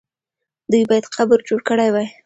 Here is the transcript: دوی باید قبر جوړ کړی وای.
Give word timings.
دوی 0.71 0.83
باید 0.89 1.05
قبر 1.15 1.37
جوړ 1.47 1.59
کړی 1.69 1.89
وای. 1.91 2.07